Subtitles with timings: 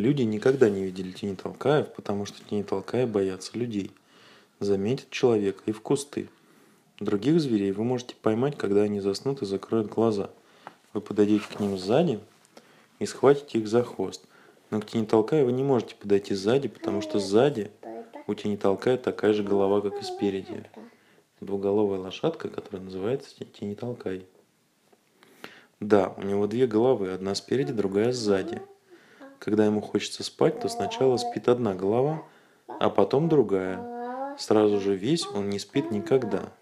[0.00, 3.90] Люди никогда не видели тени толкаев, потому что тени толкая боятся людей.
[4.58, 6.30] Заметят человека и в кусты.
[7.00, 10.30] Других зверей вы можете поймать, когда они заснут и закроют глаза.
[10.94, 12.18] Вы подойдете к ним сзади
[12.98, 14.24] и схватите их за хвост.
[14.70, 17.70] Но к тени толкая вы не можете подойти сзади, потому что сзади
[18.26, 20.64] у тени толкая такая же голова, как и спереди.
[21.42, 24.24] Двуголовая лошадка, которая называется тени толкай.
[25.78, 28.62] Да, у него две головы, одна спереди, другая сзади.
[29.40, 32.22] Когда ему хочется спать, то сначала спит одна голова,
[32.68, 34.36] а потом другая.
[34.38, 36.52] Сразу же весь он не спит никогда.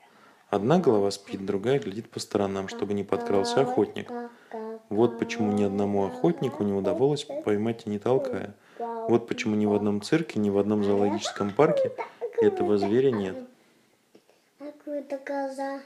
[0.49, 4.11] Одна голова спит, другая глядит по сторонам, чтобы не подкрался охотник.
[4.89, 8.55] Вот почему ни одному охотнику не удавалось поймать и не толкая.
[8.79, 11.93] Вот почему ни в одном цирке, ни в одном зоологическом парке
[12.41, 13.37] этого зверя нет.
[14.61, 15.81] А это глаза?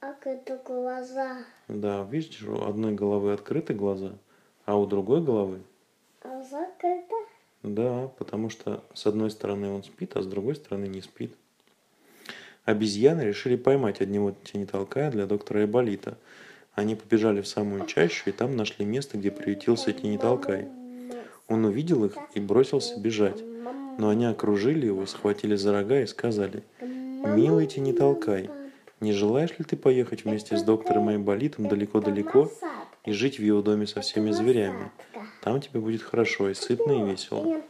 [0.00, 1.44] А это глаза?
[1.68, 4.12] Да, видишь, у одной головы открыты глаза,
[4.70, 5.62] а у другой головы
[6.22, 7.16] А закрыто?
[7.64, 11.34] Да, потому что с одной стороны он спит, а с другой стороны не спит.
[12.64, 16.16] Обезьяны решили поймать одного тени толкая для доктора Эболита.
[16.74, 20.68] Они побежали в самую чащу и там нашли место, где приютился тени толкай.
[21.48, 23.42] Он увидел их и бросился бежать.
[23.98, 28.48] Но они окружили его, схватили за рога и сказали, «Милый тени толкай,
[29.00, 32.50] не желаешь ли ты поехать вместе с доктором Эболитом далеко-далеко
[33.04, 34.90] и жить в его доме со всеми зверями?
[35.42, 37.62] Там тебе будет хорошо и сытно и весело».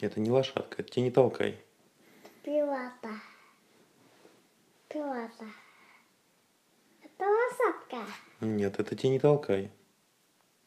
[0.00, 1.60] Это не лошадка, это тени толкай.
[2.42, 3.10] Пилата.
[4.88, 5.46] Пилата.
[7.04, 8.12] Это лошадка.
[8.40, 9.70] Нет, это тени толкай.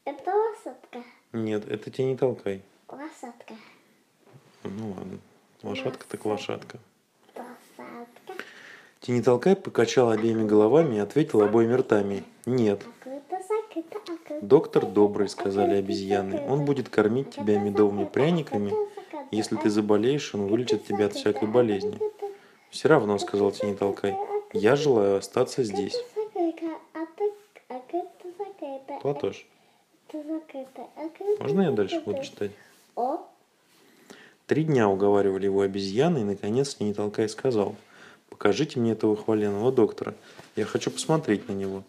[0.06, 1.04] Это лошадка.
[1.34, 2.62] Нет, это тени толкай.
[2.88, 3.56] Лошадка.
[4.64, 5.20] Ну ладно.
[5.64, 6.24] Лошадка так.
[6.24, 6.80] Лошадка.
[9.06, 12.24] Тени толкай покачал обеими головами и ответил обоими ртами.
[12.48, 12.82] Нет.
[14.42, 16.42] Доктор добрый, сказали обезьяны.
[16.50, 18.74] Он будет кормить тебя медовыми пряниками.
[19.30, 22.00] Если ты заболеешь, он вылечит тебя от всякой болезни.
[22.72, 24.18] Все равно, сказал Тени толкай.
[24.54, 25.96] Я желаю остаться здесь.
[29.04, 29.46] Платош,
[31.40, 32.52] можно я дальше буду читать?
[34.48, 37.76] Три дня уговаривали его обезьяны, и наконец Тени толкай сказал.
[38.30, 40.16] Покажите мне этого хваленого доктора.
[40.56, 41.84] Я хочу посмотреть на него.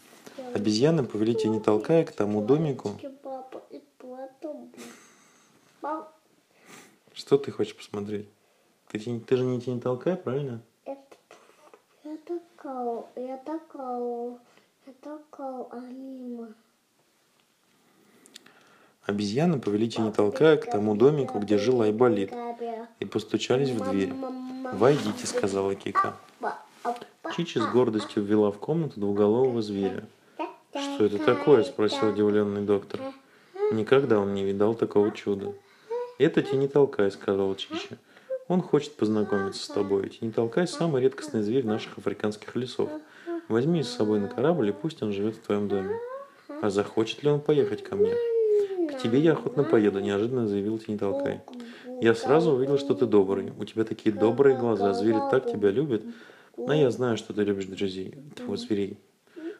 [0.54, 2.98] Обезьяны повели Тени толкая к тому домику.
[7.12, 8.28] Что ты хочешь посмотреть?
[8.88, 10.60] Ты, ты же не Тени толкай, правильно?
[12.04, 14.38] Я такая, я такая,
[14.86, 16.48] я такая аниме.
[19.04, 22.32] Обезьяны повели Тени толкая к тому домику, где жил Айболит,
[23.00, 24.12] и постучались в дверь.
[24.72, 26.16] «Войдите»,— сказала Кика.
[27.34, 30.04] Чичи с гордостью ввела в комнату двуголового зверя.
[30.70, 33.00] «Что это такое?»– спросил удивленный доктор.
[33.72, 35.52] Никогда он не видал такого чуда.
[36.18, 37.98] «Это Тени Толкай»,– сказал Чичи.
[38.48, 40.08] «Он хочет познакомиться с тобой.
[40.08, 42.90] Тени Толкай– самый редкостный зверь наших африканских лесов.
[43.48, 45.98] Возьми с собой на корабль, и пусть он живет в твоем доме.
[46.62, 48.35] А захочет ли он поехать ко мне?»
[48.96, 51.40] «К тебе я охотно поеду»,– неожиданно заявил Тени Толкай.
[52.00, 53.52] «Я сразу увидел, что ты добрый.
[53.58, 56.02] У тебя такие добрые глаза, звери так тебя любят.
[56.56, 58.98] Но я знаю, что ты любишь друзей, твоих зверей.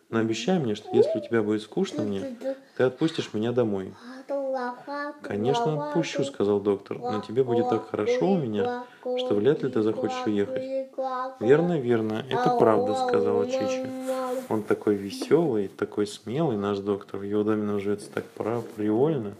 [0.09, 2.37] Но обещай мне, что если у тебя будет скучно мне,
[2.77, 3.93] ты отпустишь меня домой.
[5.23, 9.83] Конечно, отпущу, сказал доктор, но тебе будет так хорошо у меня, что вряд ли ты
[9.83, 10.86] захочешь уехать.
[11.41, 13.87] Верно, верно, это правда, сказала Чичи.
[14.49, 17.21] Он такой веселый, такой смелый, наш доктор.
[17.21, 19.35] В его доме нам живется так привольно.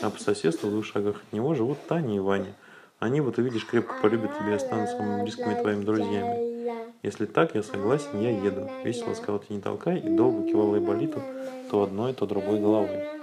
[0.00, 2.54] А по соседству в двух шагах от него живут Таня и Ваня.
[2.98, 6.56] Они, вот увидишь, крепко полюбят тебя и станут самыми близкими твоими друзьями.
[7.02, 8.70] Если так, я согласен, я еду.
[8.84, 11.20] Весело сказал Тени Толкай и долго кивал Айболиту
[11.70, 13.15] то одной, то другой головой.